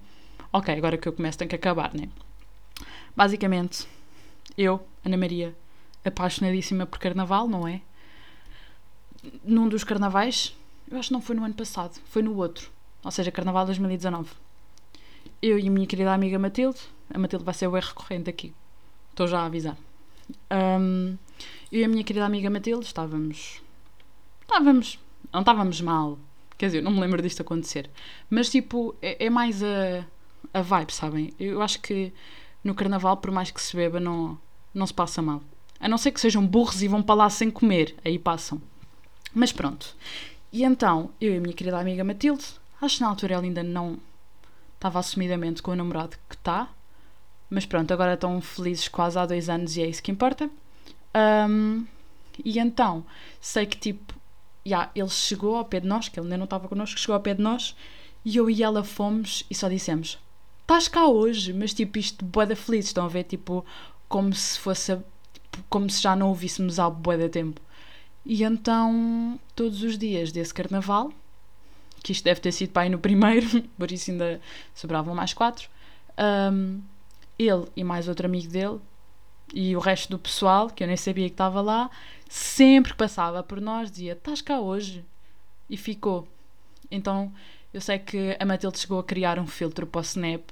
Ok, 0.52 0.72
agora 0.72 0.96
que 0.96 1.08
eu 1.08 1.12
começo 1.12 1.36
tem 1.36 1.48
que 1.48 1.56
acabar, 1.56 1.92
né? 1.92 2.08
Basicamente, 3.16 3.88
eu, 4.56 4.80
Ana 5.04 5.16
Maria, 5.16 5.56
apaixonadíssima 6.04 6.86
por 6.86 7.00
carnaval, 7.00 7.48
não 7.48 7.66
é? 7.66 7.80
Num 9.42 9.68
dos 9.68 9.82
carnavais, 9.82 10.56
eu 10.88 10.96
acho 10.96 11.08
que 11.08 11.12
não 11.12 11.20
foi 11.20 11.34
no 11.34 11.44
ano 11.44 11.54
passado, 11.54 12.00
foi 12.06 12.22
no 12.22 12.36
outro, 12.36 12.70
ou 13.02 13.10
seja, 13.10 13.32
Carnaval 13.32 13.66
2019. 13.66 14.30
Eu 15.42 15.58
e 15.58 15.66
a 15.66 15.70
minha 15.72 15.88
querida 15.88 16.14
amiga 16.14 16.38
Matilde, 16.38 16.78
a 17.12 17.18
Matilde 17.18 17.44
vai 17.44 17.54
ser 17.54 17.66
o 17.66 17.76
erro 17.76 17.88
recorrente 17.88 18.30
aqui. 18.30 18.54
Estou 19.10 19.26
já 19.26 19.40
a 19.40 19.46
avisar. 19.46 19.76
Um, 20.50 21.16
eu 21.72 21.80
e 21.80 21.84
a 21.84 21.88
minha 21.88 22.04
querida 22.04 22.24
amiga 22.24 22.48
Matilde 22.48 22.86
estávamos. 22.86 23.60
Estávamos. 24.42 25.03
Não 25.32 25.40
estávamos 25.40 25.80
mal. 25.80 26.18
Quer 26.56 26.66
dizer, 26.66 26.82
não 26.82 26.92
me 26.92 27.00
lembro 27.00 27.20
disto 27.22 27.40
acontecer. 27.40 27.90
Mas 28.30 28.48
tipo, 28.50 28.94
é, 29.02 29.26
é 29.26 29.30
mais 29.30 29.62
a, 29.62 30.04
a 30.52 30.62
vibe, 30.62 30.92
sabem? 30.92 31.34
Eu 31.38 31.60
acho 31.62 31.80
que 31.80 32.12
no 32.62 32.74
carnaval, 32.74 33.16
por 33.16 33.30
mais 33.30 33.50
que 33.50 33.60
se 33.60 33.76
beba, 33.76 34.00
não, 34.00 34.38
não 34.72 34.86
se 34.86 34.94
passa 34.94 35.20
mal. 35.20 35.42
A 35.80 35.88
não 35.88 35.98
ser 35.98 36.12
que 36.12 36.20
sejam 36.20 36.46
burros 36.46 36.82
e 36.82 36.88
vão 36.88 37.02
para 37.02 37.14
lá 37.14 37.30
sem 37.30 37.50
comer. 37.50 37.94
Aí 38.04 38.18
passam. 38.18 38.60
Mas 39.34 39.52
pronto. 39.52 39.96
E 40.52 40.62
então, 40.62 41.10
eu 41.20 41.34
e 41.34 41.36
a 41.36 41.40
minha 41.40 41.54
querida 41.54 41.78
amiga 41.78 42.04
Matilde, 42.04 42.44
acho 42.80 42.96
que 42.96 43.02
na 43.02 43.08
altura 43.08 43.34
ela 43.34 43.42
ainda 43.42 43.62
não 43.62 43.98
estava 44.76 45.00
assumidamente 45.00 45.62
com 45.62 45.72
o 45.72 45.76
namorado 45.76 46.16
que 46.28 46.36
está. 46.36 46.68
Mas 47.50 47.66
pronto, 47.66 47.92
agora 47.92 48.14
estão 48.14 48.40
felizes 48.40 48.88
quase 48.88 49.18
há 49.18 49.26
dois 49.26 49.48
anos 49.48 49.76
e 49.76 49.82
é 49.82 49.86
isso 49.86 50.02
que 50.02 50.12
importa. 50.12 50.48
Um, 51.48 51.84
e 52.44 52.58
então, 52.58 53.04
sei 53.40 53.66
que 53.66 53.76
tipo, 53.76 54.14
yeah, 54.66 54.90
ele 54.94 55.08
chegou 55.08 55.56
ao 55.56 55.64
pé 55.64 55.80
de 55.80 55.86
nós, 55.86 56.08
que 56.08 56.18
ele 56.18 56.26
ainda 56.26 56.38
não 56.38 56.44
estava 56.44 56.68
connosco, 56.68 56.98
chegou 56.98 57.14
ao 57.14 57.20
pé 57.20 57.34
de 57.34 57.42
nós 57.42 57.76
e 58.24 58.36
eu 58.36 58.48
e 58.48 58.62
ela 58.62 58.82
fomos 58.82 59.44
e 59.50 59.54
só 59.54 59.68
dissemos: 59.68 60.18
Estás 60.62 60.88
cá 60.88 61.06
hoje, 61.06 61.52
mas 61.52 61.74
tipo, 61.74 61.98
isto 61.98 62.24
boa 62.24 62.46
da 62.46 62.56
feliz. 62.56 62.86
Estão 62.86 63.04
a 63.04 63.08
ver, 63.08 63.24
tipo, 63.24 63.64
como 64.08 64.32
se 64.32 64.58
fosse, 64.58 64.96
tipo, 65.32 65.64
como 65.68 65.90
se 65.90 66.02
já 66.02 66.16
não 66.16 66.28
ouvíssemos 66.28 66.76
boa 66.76 67.18
da 67.18 67.28
tempo. 67.28 67.60
E 68.24 68.42
então, 68.42 69.38
todos 69.54 69.82
os 69.82 69.98
dias 69.98 70.32
desse 70.32 70.54
carnaval, 70.54 71.12
que 72.02 72.12
isto 72.12 72.24
deve 72.24 72.40
ter 72.40 72.52
sido 72.52 72.70
pai 72.70 72.88
no 72.88 72.98
primeiro, 72.98 73.62
por 73.78 73.92
isso 73.92 74.10
ainda 74.10 74.40
sobravam 74.74 75.14
mais 75.14 75.34
quatro. 75.34 75.68
Um, 76.18 76.80
ele 77.38 77.66
e 77.76 77.84
mais 77.84 78.08
outro 78.08 78.26
amigo 78.26 78.50
dele 78.50 78.80
e 79.52 79.76
o 79.76 79.80
resto 79.80 80.10
do 80.10 80.18
pessoal, 80.18 80.70
que 80.70 80.82
eu 80.82 80.86
nem 80.86 80.96
sabia 80.96 81.26
que 81.28 81.34
estava 81.34 81.60
lá, 81.60 81.90
sempre 82.28 82.92
que 82.92 82.98
passava 82.98 83.42
por 83.42 83.60
nós 83.60 83.90
dizia: 83.90 84.12
Estás 84.12 84.40
cá 84.40 84.60
hoje? 84.60 85.04
E 85.68 85.76
ficou. 85.76 86.28
Então 86.90 87.32
eu 87.72 87.80
sei 87.80 87.98
que 87.98 88.36
a 88.38 88.44
Matilde 88.44 88.78
chegou 88.78 88.98
a 88.98 89.04
criar 89.04 89.38
um 89.38 89.46
filtro 89.46 89.86
para 89.86 89.98
o 89.98 90.02
Snap 90.02 90.42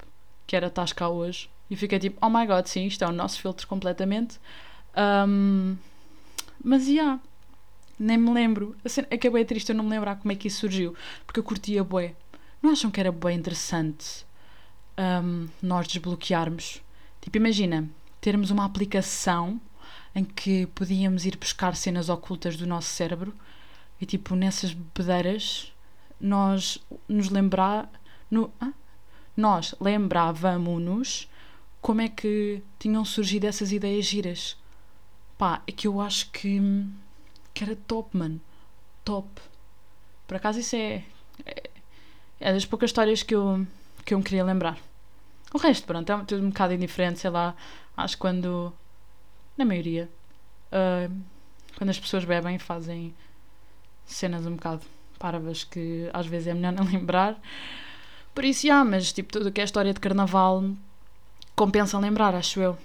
que 0.47 0.57
era 0.57 0.67
Estás 0.67 0.93
cá 0.93 1.09
hoje. 1.09 1.50
E 1.71 1.76
fiquei 1.76 1.99
tipo: 1.99 2.19
Oh 2.25 2.31
my 2.31 2.47
god, 2.47 2.67
sim, 2.67 2.87
isto 2.87 3.02
é 3.05 3.07
o 3.07 3.12
nosso 3.12 3.41
filtro 3.41 3.67
completamente. 3.67 4.38
Um, 4.97 5.76
mas 6.62 6.87
já. 6.87 6.93
Yeah, 6.93 7.21
nem 7.99 8.19
me 8.19 8.33
lembro. 8.33 8.76
Assim, 8.85 9.02
acabei 9.02 9.45
triste 9.45 9.71
eu 9.71 9.76
não 9.76 9.85
me 9.85 9.91
lembrar 9.91 10.17
como 10.17 10.33
é 10.33 10.35
que 10.35 10.49
isso 10.49 10.61
surgiu. 10.61 10.97
Porque 11.26 11.41
eu 11.41 11.45
curtia 11.45 11.85
bué. 11.85 12.14
Não 12.61 12.71
acham 12.71 12.91
que 12.91 13.00
era 13.00 13.12
bué 13.12 13.33
interessante? 13.33 14.25
um, 14.99 15.49
nós 15.62 15.87
desbloquearmos 15.87 16.83
Tipo, 17.21 17.37
imagina 17.37 17.88
termos 18.21 18.50
uma 18.50 18.64
aplicação 18.64 19.61
em 20.14 20.25
que 20.25 20.66
podíamos 20.66 21.25
ir 21.25 21.37
buscar 21.37 21.76
cenas 21.76 22.08
ocultas 22.08 22.56
do 22.56 22.66
nosso 22.66 22.88
cérebro 22.88 23.34
e, 24.00 24.06
tipo, 24.06 24.34
nessas 24.34 24.72
bebedeiras 24.72 25.72
nós 26.20 26.78
nos 27.08 27.28
lembrar. 27.30 27.90
No, 28.30 28.52
ah? 28.61 28.72
Nós 29.37 29.75
lembrávamos-nos 29.80 31.28
como 31.80 32.00
é 32.00 32.08
que 32.08 32.62
tinham 32.78 33.04
surgido 33.04 33.46
essas 33.46 33.72
ideias 33.72 34.04
giras. 34.04 34.56
Pá, 35.37 35.62
é 35.66 35.72
que 35.72 35.88
eu 35.88 36.00
acho 36.00 36.30
que, 36.30 36.61
que 37.52 37.64
era 37.64 37.75
top, 37.75 38.16
mano. 38.16 38.40
Top. 39.04 39.28
Por 40.26 40.37
acaso 40.37 40.61
isso 40.61 40.76
é, 40.76 41.04
é, 41.44 41.70
é 42.40 42.52
das 42.52 42.64
poucas 42.64 42.90
histórias 42.90 43.22
que 43.22 43.34
eu, 43.34 43.66
que 44.04 44.14
eu 44.14 44.18
me 44.18 44.25
queria 44.25 44.44
lembrar. 44.44 44.78
O 45.52 45.58
resto, 45.58 45.87
pronto, 45.87 46.11
é 46.11 46.25
tudo 46.25 46.44
um 46.44 46.49
bocado 46.49 46.72
indiferente, 46.72 47.18
sei 47.20 47.30
lá. 47.30 47.54
Acho 47.96 48.16
que 48.16 48.20
quando. 48.20 48.72
Na 49.56 49.64
maioria. 49.64 50.09
Uh, 50.68 51.14
quando 51.76 51.90
as 51.90 51.99
pessoas 51.99 52.25
bebem, 52.25 52.59
fazem 52.59 53.14
cenas 54.04 54.47
um 54.47 54.56
bocado 54.56 54.82
parvas 55.18 55.64
que 55.64 56.09
às 56.12 56.26
vezes 56.26 56.49
é 56.49 56.54
melhor 56.54 56.73
não 56.75 56.85
lembrar. 56.85 57.40
Por 58.35 58.44
isso, 58.44 58.66
já, 58.66 58.85
mas 58.85 59.12
tipo, 59.12 59.32
tudo 59.32 59.52
que 59.52 59.61
é 59.61 59.64
história 59.64 59.92
de 59.92 60.00
carnaval 60.00 60.64
compensa 61.54 61.99
lembrar, 61.99 62.35
acho 62.35 62.61
eu. 62.61 62.78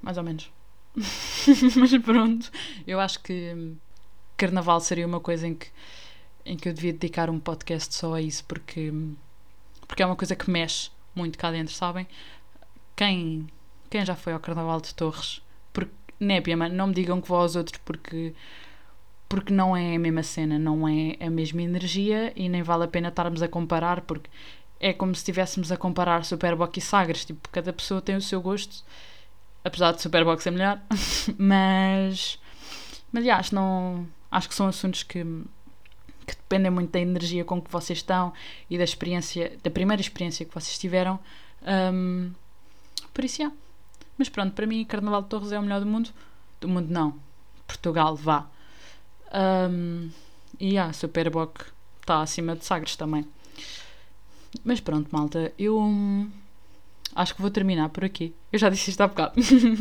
Mais 0.00 0.16
ou 0.16 0.24
menos. 0.24 0.50
mas 1.76 1.98
pronto, 2.02 2.50
eu 2.86 3.00
acho 3.00 3.20
que 3.20 3.74
carnaval 4.36 4.80
seria 4.80 5.06
uma 5.06 5.20
coisa 5.20 5.46
em 5.46 5.54
que, 5.54 5.68
em 6.44 6.56
que 6.56 6.68
eu 6.68 6.72
devia 6.72 6.92
dedicar 6.92 7.28
um 7.28 7.40
podcast 7.40 7.94
só 7.94 8.14
a 8.14 8.20
isso, 8.20 8.44
porque, 8.44 8.92
porque 9.88 10.02
é 10.02 10.06
uma 10.06 10.16
coisa 10.16 10.36
que 10.36 10.50
mexe 10.50 10.90
muito 11.14 11.38
cá 11.38 11.50
dentro, 11.50 11.74
sabem? 11.74 12.06
Quem, 12.96 13.48
quem 13.90 14.04
já 14.04 14.14
foi 14.14 14.32
ao 14.32 14.40
Carnaval 14.40 14.80
de 14.80 14.94
Torres? 14.94 15.40
Népia, 16.24 16.56
mano, 16.56 16.74
não 16.74 16.88
me 16.88 16.94
digam 16.94 17.20
que 17.20 17.28
vou 17.28 17.38
aos 17.38 17.56
outros 17.56 17.80
porque, 17.84 18.34
porque 19.28 19.52
não 19.52 19.76
é 19.76 19.96
a 19.96 19.98
mesma 19.98 20.22
cena, 20.22 20.58
não 20.58 20.88
é 20.88 21.16
a 21.20 21.30
mesma 21.30 21.62
energia 21.62 22.32
e 22.36 22.48
nem 22.48 22.62
vale 22.62 22.84
a 22.84 22.88
pena 22.88 23.08
estarmos 23.08 23.42
a 23.42 23.48
comparar 23.48 24.00
porque 24.02 24.30
é 24.80 24.92
como 24.92 25.14
se 25.14 25.20
estivéssemos 25.20 25.72
a 25.72 25.76
comparar 25.76 26.24
Superbox 26.24 26.76
e 26.76 26.80
Sagres, 26.80 27.24
tipo, 27.24 27.48
cada 27.50 27.72
pessoa 27.72 28.02
tem 28.02 28.16
o 28.16 28.20
seu 28.20 28.40
gosto, 28.40 28.84
apesar 29.64 29.92
de 29.92 30.02
Superbox 30.02 30.42
ser 30.42 30.50
melhor, 30.50 30.80
mas, 31.38 32.38
mas 33.10 33.26
acho, 33.26 33.54
não, 33.54 34.06
acho 34.30 34.48
que 34.48 34.54
são 34.54 34.66
assuntos 34.66 35.02
que, 35.02 35.24
que 36.26 36.34
dependem 36.36 36.70
muito 36.70 36.90
da 36.90 37.00
energia 37.00 37.44
com 37.44 37.62
que 37.62 37.70
vocês 37.70 38.00
estão 38.00 38.32
e 38.68 38.76
da 38.76 38.84
experiência, 38.84 39.56
da 39.62 39.70
primeira 39.70 40.02
experiência 40.02 40.44
que 40.44 40.54
vocês 40.54 40.78
tiveram. 40.78 41.18
Um, 41.62 42.32
por 43.14 43.24
isso, 43.24 43.40
yeah. 43.40 43.56
Mas 44.16 44.28
pronto, 44.28 44.52
para 44.54 44.66
mim, 44.66 44.84
Carnaval 44.84 45.22
de 45.22 45.28
Torres 45.28 45.52
é 45.52 45.58
o 45.58 45.62
melhor 45.62 45.80
do 45.80 45.86
mundo. 45.86 46.10
Do 46.60 46.68
mundo, 46.68 46.88
não. 46.90 47.18
Portugal, 47.66 48.14
vá. 48.14 48.46
Um, 49.32 50.10
e 50.60 50.70
yeah, 50.70 50.92
Superboc 50.92 51.60
está 52.00 52.20
acima 52.20 52.54
de 52.54 52.64
Sagres 52.64 52.96
também. 52.96 53.26
Mas 54.62 54.80
pronto, 54.80 55.08
malta, 55.10 55.52
eu 55.58 55.78
hum, 55.78 56.30
acho 57.14 57.34
que 57.34 57.42
vou 57.42 57.50
terminar 57.50 57.88
por 57.88 58.04
aqui. 58.04 58.34
Eu 58.52 58.58
já 58.58 58.68
disse 58.68 58.90
isto 58.90 59.00
há 59.00 59.08
bocado. 59.08 59.34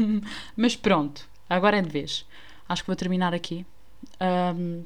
Mas 0.58 0.76
pronto, 0.76 1.28
agora 1.50 1.78
é 1.78 1.82
de 1.82 1.90
vez. 1.90 2.26
Acho 2.68 2.84
que 2.84 2.88
vou 2.88 2.96
terminar 2.96 3.34
aqui. 3.34 3.66
Um, 4.56 4.84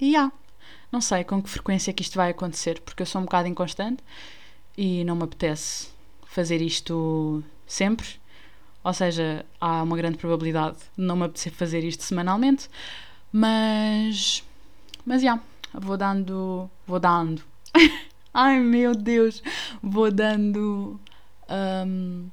e 0.00 0.16
há. 0.16 0.32
Não 0.90 1.00
sei 1.00 1.22
com 1.24 1.42
que 1.42 1.48
frequência 1.48 1.92
que 1.92 2.02
isto 2.02 2.16
vai 2.16 2.30
acontecer, 2.30 2.80
porque 2.80 3.02
eu 3.02 3.06
sou 3.06 3.20
um 3.20 3.24
bocado 3.24 3.46
inconstante 3.46 4.02
e 4.76 5.04
não 5.04 5.14
me 5.14 5.24
apetece 5.24 5.88
fazer 6.26 6.60
isto 6.60 7.44
sempre. 7.66 8.19
Ou 8.82 8.92
seja, 8.92 9.44
há 9.60 9.82
uma 9.82 9.96
grande 9.96 10.16
probabilidade 10.18 10.78
de 10.96 11.04
não 11.04 11.16
me 11.16 11.24
apetecer 11.24 11.52
fazer 11.52 11.84
isto 11.84 12.02
semanalmente. 12.02 12.68
Mas. 13.32 14.42
Mas 15.04 15.22
já. 15.22 15.32
Yeah, 15.32 15.42
vou 15.74 15.96
dando. 15.96 16.70
Vou 16.86 16.98
dando. 16.98 17.42
Ai 18.32 18.60
meu 18.60 18.94
Deus! 18.94 19.42
Vou 19.82 20.10
dando. 20.10 21.00
Um, 21.48 22.28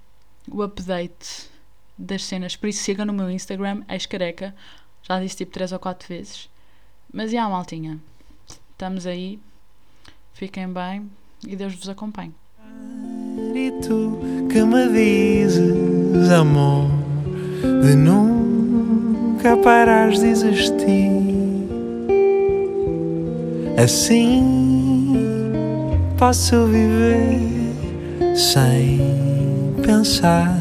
o 0.49 0.61
update 0.61 1.49
das 1.97 2.23
cenas. 2.23 2.55
Por 2.55 2.69
isso 2.69 2.83
sigam 2.83 3.05
no 3.05 3.13
meu 3.13 3.29
Instagram, 3.29 3.83
ex-careca. 3.89 4.55
Já 5.03 5.19
disse 5.19 5.37
tipo 5.37 5.51
3 5.51 5.71
ou 5.71 5.79
4 5.79 6.07
vezes. 6.07 6.49
Mas 7.11 7.31
e 7.31 7.35
yeah, 7.35 7.49
maltinha, 7.49 7.99
estamos 8.71 9.07
aí, 9.07 9.39
fiquem 10.33 10.71
bem 10.71 11.09
e 11.45 11.55
Deus 11.55 11.73
vos 11.73 11.89
acompanhe. 11.89 12.33
Tu 13.81 14.47
que 14.49 14.63
me 14.63 14.87
dizes, 14.87 16.29
amor, 16.29 16.85
de 17.81 17.95
nunca 17.95 19.57
parares 19.57 20.19
de 20.19 20.27
existir. 20.27 21.11
Assim 23.75 25.13
posso 26.17 26.65
viver 26.67 27.39
sem 28.35 29.01
pensar 29.83 30.55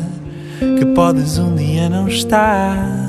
que 0.78 0.86
podes 0.86 1.36
um 1.36 1.54
dia 1.54 1.90
não 1.90 2.08
estar 2.08 3.05